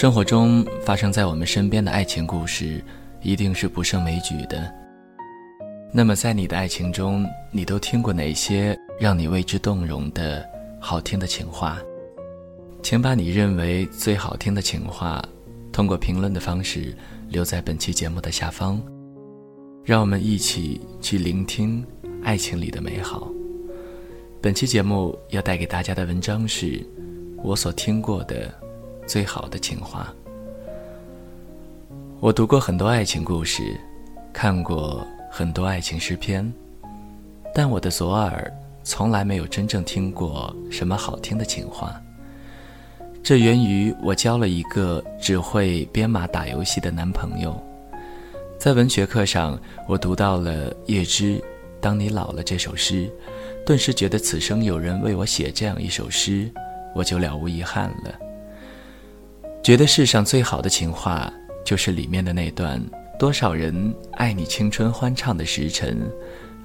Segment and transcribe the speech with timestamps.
[0.00, 2.82] 生活中发生在我们身边的爱情故事，
[3.20, 4.72] 一定是不胜枚举的。
[5.92, 10.42] 那么，在你的爱情中，你都听过哪些让你为之动容的
[10.80, 11.78] 好听的情话？
[12.82, 15.22] 请把你认为最好听的情话，
[15.70, 16.96] 通过评论的方式
[17.28, 18.82] 留在本期节目的下方，
[19.84, 21.84] 让我们一起去聆听
[22.24, 23.30] 爱情里的美好。
[24.40, 26.82] 本期节目要带给大家的文章是
[27.42, 28.50] 我所听过的
[29.10, 30.14] 最好的情话。
[32.20, 33.76] 我读过很多爱情故事，
[34.32, 36.48] 看过很多爱情诗篇，
[37.52, 38.48] 但我的左耳
[38.84, 42.00] 从来没有真正听过什么好听的情话。
[43.20, 47.60] 这源于我交了一个只会编码打游戏的男朋友。
[48.60, 51.36] 在文学课上，我读到了叶芝
[51.80, 53.10] 《当你老了》这首诗。
[53.66, 56.48] 顿时觉得此生有人为我写这样一首诗，
[56.94, 58.29] 我就了无遗憾了。
[59.62, 61.32] 觉得世上最好的情话，
[61.64, 62.82] 就是里面的那段：
[63.18, 65.98] 多少人爱你青春欢畅的时辰，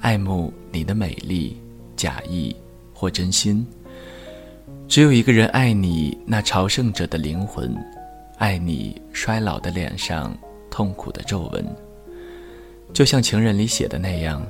[0.00, 1.56] 爱慕你的美丽，
[1.96, 2.54] 假意
[2.92, 3.66] 或真心。
[4.86, 7.74] 只有一个人爱你那朝圣者的灵魂，
[8.36, 10.36] 爱你衰老的脸上
[10.70, 11.64] 痛苦的皱纹。
[12.92, 14.46] 就像情人里写的那样，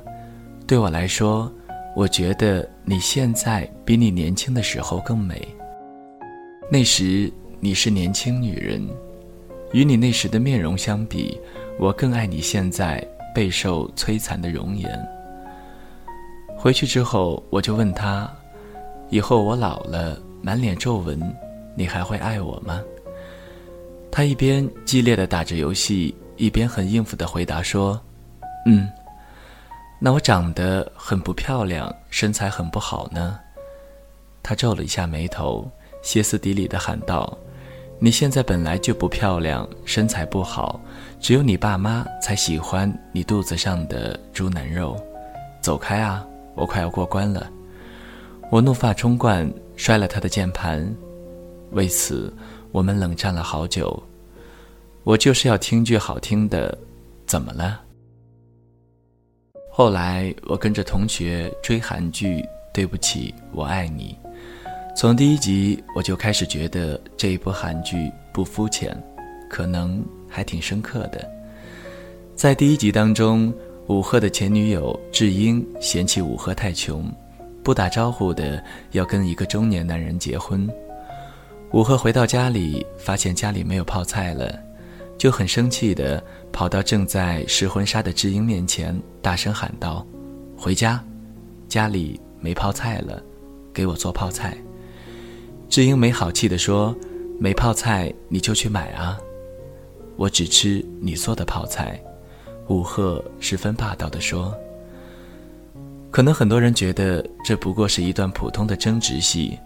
[0.67, 1.51] 对我来说。
[1.95, 5.47] 我觉得你现在比你年轻的时候更美。
[6.71, 7.31] 那时
[7.63, 8.85] 你是年轻女人，
[9.71, 11.39] 与你那时的面容相比，
[11.79, 13.01] 我更爱你现在
[13.33, 15.07] 备受摧残的容颜。
[16.57, 18.29] 回去之后，我就问他
[19.09, 21.17] ：“以后我老了，满脸皱纹，
[21.73, 22.81] 你还会爱我吗？”
[24.11, 27.97] 他一边激烈的打着游戏，一边很应付的回答说
[28.67, 28.89] ：“嗯。”
[30.01, 33.39] 那我长得很不漂亮，身材很不好呢。
[34.43, 35.65] 他皱了一下眉头，
[36.01, 37.37] 歇斯底里地喊道
[38.03, 40.77] ：“你现在本来就不漂亮，身材不好，
[41.21, 45.01] 只有你爸妈才喜欢你肚子上的猪腩肉。
[45.61, 46.27] 走开啊！
[46.53, 47.49] 我快要过关了。”
[48.51, 50.85] 我怒发冲冠，摔了他的键盘。
[51.71, 52.35] 为此，
[52.73, 54.03] 我们冷战了好久。
[55.05, 56.77] 我就是要听句好听的，
[57.25, 57.79] 怎么了？
[59.71, 62.41] 后来我跟着同学追韩剧
[62.73, 64.13] 《对不起，我爱你》，
[64.95, 68.95] 从第一集我就开始觉得这一部韩剧不肤浅，
[69.49, 71.27] 可能还挺深刻的。
[72.35, 73.51] 在第一集当中，
[73.87, 77.11] 武赫的前女友智英嫌弃武赫太穷，
[77.63, 80.69] 不打招呼的要跟一个中年男人结婚。
[81.71, 84.59] 武赫回到家里，发现家里没有泡菜了。
[85.17, 90.05] 就很生气的跑到正在试婚纱的智英面前，大声喊道
[90.55, 91.03] ：“回家，
[91.67, 93.23] 家里没泡菜了，
[93.73, 94.55] 给我做泡菜。”
[95.73, 96.95] 智英没好气的说
[97.41, 99.17] ：“没泡菜你就去买啊，
[100.17, 101.99] 我只吃你做的泡菜。”
[102.69, 104.55] 武赫十分霸道的说
[106.13, 109.57] ：“可能很多人觉得这不过是一段普通的争执戏，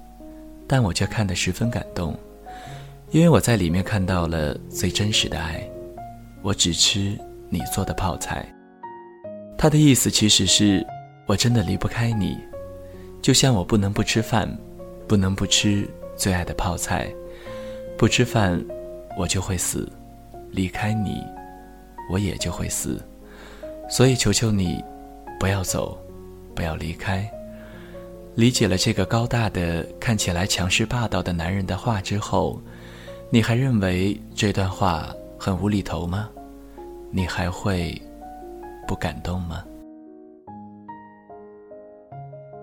[0.65, 2.17] 但我却看得十分感动。”
[3.11, 5.61] 因为我在里面看到了最真实的爱，
[6.41, 7.19] 我只吃
[7.49, 8.47] 你做的泡菜。
[9.57, 10.87] 他的意思其实是，
[11.25, 12.37] 我真的离不开你，
[13.21, 14.49] 就像我不能不吃饭，
[15.05, 15.85] 不能不吃
[16.17, 17.07] 最爱的泡菜，
[17.97, 18.61] 不吃饭
[19.17, 19.87] 我就会死，
[20.51, 21.23] 离开你
[22.11, 23.01] 我也就会死，
[23.89, 24.83] 所以求求你，
[25.39, 25.97] 不要走，
[26.53, 27.29] 不要离开。
[28.35, 32.59] 理解了这个高大的、看起来强势霸道的男人的话之后。
[33.29, 36.29] 你还认为这段话很无厘头吗？
[37.11, 38.01] 你还会
[38.87, 39.65] 不感动吗？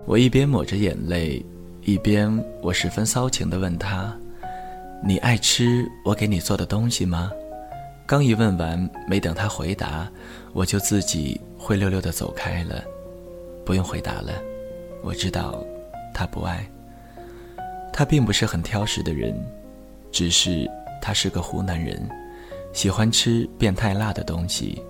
[0.07, 1.45] 我一边抹着眼泪，
[1.85, 4.11] 一边我十分骚情的问他
[5.05, 7.31] ：“你爱吃我给你做的东西吗？”
[8.07, 10.11] 刚一问完，没等他回答，
[10.51, 12.83] 我就自己灰溜溜的走开了。
[13.63, 14.33] 不用回答了，
[15.03, 15.63] 我知道
[16.11, 16.67] 他不爱。
[17.93, 19.33] 他并不是很挑食的人。
[20.11, 20.67] 只是
[20.99, 22.01] 他是个湖南人，
[22.73, 24.81] 喜欢吃变态辣的东西，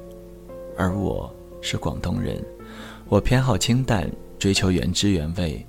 [0.77, 1.29] 而我
[1.61, 2.41] 是广东人，
[3.09, 4.09] 我偏好清淡，
[4.39, 5.65] 追求原汁原味。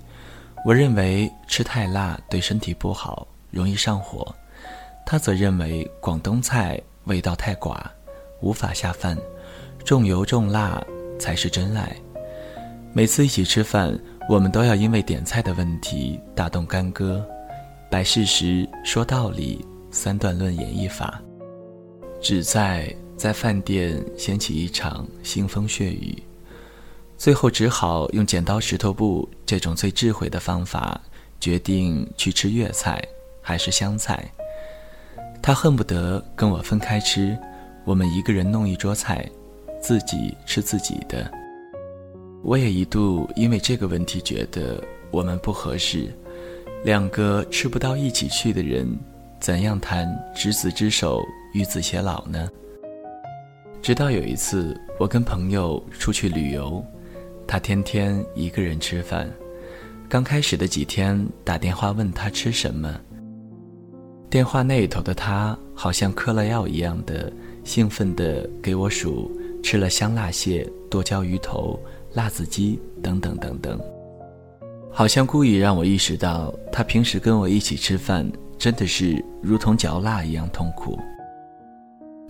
[0.66, 4.34] 我认为吃太辣对身体不好，容易上火。
[5.06, 7.84] 他则认为广东菜味道太寡，
[8.40, 9.16] 无法下饭，
[9.84, 10.84] 重油重辣
[11.20, 11.94] 才是真爱。
[12.92, 13.96] 每次一起吃饭，
[14.28, 17.24] 我们都要因为点菜的问题大动干戈。
[17.88, 21.22] 摆事实，说道理，三段论演绎法，
[22.20, 26.20] 旨在在饭店掀起一场腥风血雨。
[27.18, 31.00] 最后只好用剪刀石头布这种最智慧的方法，
[31.40, 33.02] 决定去吃粤菜
[33.40, 34.30] 还是湘菜。
[35.42, 37.36] 他恨不得跟我分开吃，
[37.84, 39.28] 我们一个人弄一桌菜，
[39.80, 41.30] 自己吃自己的。
[42.42, 46.14] 我也一度因为这个问题觉得我们不合适，
[46.84, 48.86] 两个吃不到一起去的人，
[49.40, 51.22] 怎样谈执子之手，
[51.54, 52.48] 与子偕老呢？
[53.80, 56.84] 直到有一次，我跟朋友出去旅游，
[57.46, 59.30] 他天天一个人吃饭。
[60.08, 62.94] 刚开始的几天，打电话问他吃什么，
[64.28, 67.32] 电话那一头的他好像嗑了药一样的
[67.64, 69.30] 兴奋的给我数
[69.62, 71.78] 吃了香辣蟹、剁椒鱼头、
[72.14, 73.80] 辣子鸡等等等等，
[74.90, 80.98] 好像故意让我意识到他平时跟我一起吃饭真的是如同嚼蜡一样痛苦。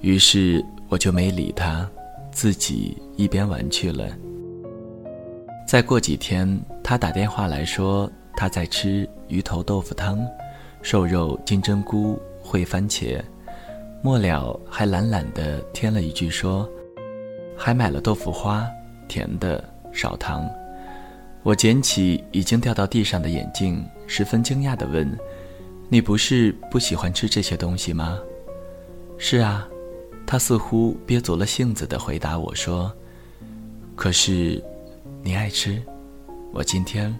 [0.00, 0.64] 于是。
[0.88, 1.84] 我就没理他，
[2.30, 4.08] 自己一边玩去了。
[5.66, 6.48] 再过几天，
[6.80, 10.24] 他打电话来说他在吃鱼头豆腐汤，
[10.80, 13.20] 瘦肉金针菇烩番茄，
[14.00, 16.70] 末了还懒懒的添了一句说，
[17.56, 18.64] 还买了豆腐花，
[19.08, 20.48] 甜的少糖。
[21.42, 25.18] 我捡起已经掉到地上的眼镜，十分惊讶的问
[25.90, 28.20] ：“你不是不喜欢吃这些东西吗
[29.18, 29.66] ？”“是啊。”
[30.24, 32.92] 他似乎憋足了性子地回答我说
[33.94, 34.62] ：“可是，
[35.26, 35.82] 你爱吃，
[36.52, 37.12] 我今天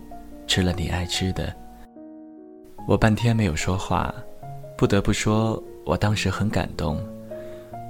[0.47, 1.53] 吃了你爱吃的。”
[2.87, 4.15] 我半天没有说话，
[4.79, 7.05] 不得不说，我当时很感动。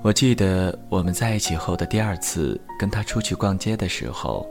[0.03, 4.49] 我记得我们在一起后的第二次跟他出去逛街的时候，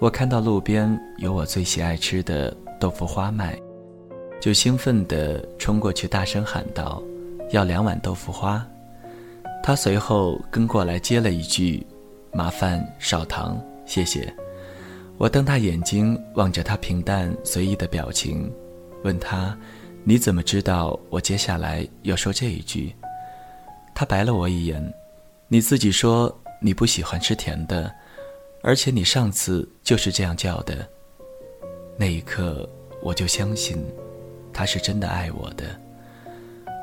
[0.00, 3.58] 我看到路边有我最喜爱吃的豆腐花卖，
[4.38, 7.02] 就兴奋地冲过去大声喊道
[7.52, 8.62] ：“要两碗豆腐花！”
[9.64, 11.86] 他随后跟过来接了一句
[12.34, 14.30] ：“麻烦少糖，谢谢。”
[15.20, 18.50] 我瞪大眼睛望着他平淡随意的表情，
[19.04, 19.54] 问他
[20.02, 22.96] ：“你怎么知道我接下来要说这一句？”
[23.94, 24.82] 他白了我一眼
[25.46, 27.94] ：“你自己说你不喜欢吃甜的，
[28.62, 30.88] 而且你上次就是这样叫的。”
[32.00, 32.66] 那一刻，
[33.02, 33.76] 我就相信，
[34.54, 35.64] 他是真的爱我的。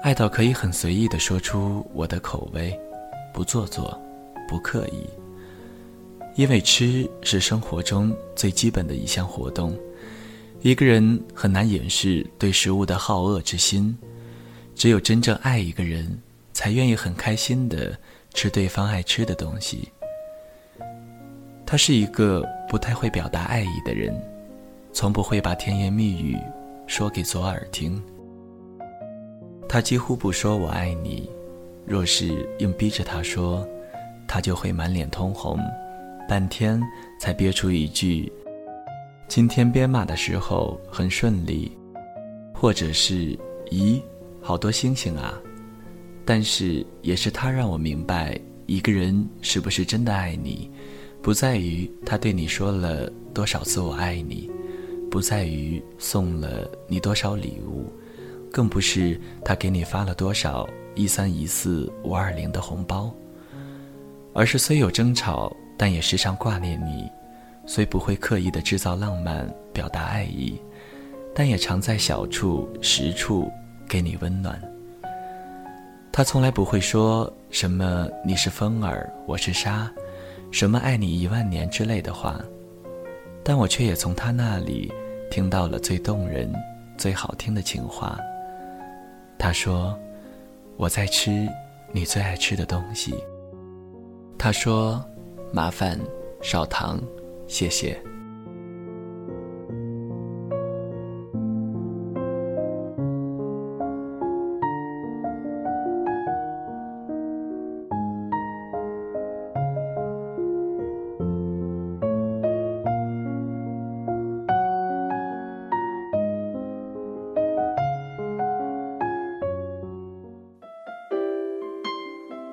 [0.03, 2.79] 爱到可以很随意地说出我的口味，
[3.33, 3.99] 不做作，
[4.47, 5.09] 不刻意。
[6.37, 9.75] 因为吃是生活中最基本的一项活动，
[10.61, 13.97] 一个人很难掩饰对食物的好恶之心。
[14.75, 16.15] 只有真正爱一个人，
[16.53, 17.97] 才愿意很开心地
[18.35, 19.89] 吃对方爱吃的东西。
[21.65, 24.15] 他是一个不太会表达爱意的人，
[24.93, 26.37] 从不会把甜言蜜语
[26.85, 27.99] 说给左耳听。
[29.67, 31.27] 他几乎不说“我爱你”，
[31.83, 33.67] 若是硬逼着他说，
[34.27, 35.59] 他就会满脸通红，
[36.27, 36.81] 半天
[37.19, 38.31] 才憋出一句
[39.27, 41.71] ：“今天编码的时候很顺利。”
[42.53, 43.37] 或者是
[43.71, 44.01] “咦，
[44.41, 45.39] 好多星星啊！”
[46.25, 50.69] 但是也是他让我明白，一个人是不是真的爱你，
[51.21, 54.49] 不在于他对你说了多少次“我爱你”，
[55.09, 57.85] 不在于送了你多少礼物。
[58.51, 63.13] 更不是他给你发了多少一三一四五二零的红包，
[64.33, 67.07] 而是虽有争吵，但也时常挂念你；
[67.65, 70.59] 虽不会刻意的制造浪漫表达爱意，
[71.35, 73.51] 但也常在小处实处
[73.87, 74.59] 给你温暖。
[76.11, 79.87] 他从来不会说什么“你是风儿，我是沙”，
[80.49, 82.41] 什么“爱你一万年”之类的话，
[83.43, 84.91] 但我却也从他那里
[85.29, 86.51] 听到了最动人、
[86.97, 88.17] 最好听的情话。
[89.37, 89.95] 他说
[90.75, 91.47] ：“我在吃
[91.91, 93.13] 你最爱吃的东西。”
[94.39, 95.05] 他说
[95.51, 95.99] ：“麻烦
[96.41, 96.99] 少糖，
[97.47, 97.99] 谢谢。”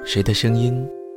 [0.06, 0.88] 谁的声音